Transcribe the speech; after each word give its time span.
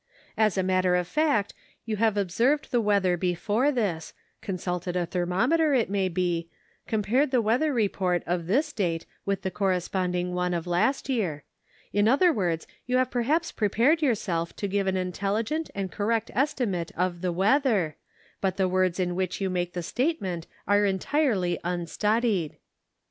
As 0.35 0.57
a 0.57 0.63
matter 0.63 0.95
of 0.95 1.07
fact, 1.07 1.53
you 1.85 1.97
have 1.97 2.17
observed 2.17 2.71
the 2.71 2.81
weather 2.81 3.17
before 3.17 3.71
this, 3.71 4.13
consulted 4.41 4.95
a 4.95 5.05
thermometer, 5.05 5.75
it 5.75 5.91
may 5.91 6.09
be, 6.09 6.49
compared 6.87 7.29
the 7.29 7.39
weather 7.39 7.71
report 7.71 8.23
of 8.25 8.47
this 8.47 8.73
date 8.73 9.05
with 9.27 9.43
the 9.43 9.51
corresponding 9.51 10.33
one 10.33 10.55
of 10.55 10.65
last 10.65 11.07
year; 11.07 11.43
in 11.93 12.07
other 12.07 12.33
words, 12.33 12.65
you 12.87 12.97
have 12.97 13.11
perhaps 13.11 13.51
prepared 13.51 14.01
yourself 14.01 14.55
to 14.55 14.67
give 14.67 14.87
an 14.87 14.97
intelligent 14.97 15.69
and 15.75 15.91
correct 15.91 16.31
esti 16.33 16.65
mate 16.65 16.91
of 16.97 17.21
the 17.21 17.31
weather, 17.31 17.95
but 18.41 18.57
the 18.57 18.67
words 18.67 18.99
in 18.99 19.13
which 19.13 19.39
you 19.39 19.51
make 19.51 19.73
the 19.73 19.83
statement 19.83 20.47
are 20.67 20.83
entirely 20.83 21.59
unstudied." 21.63 22.57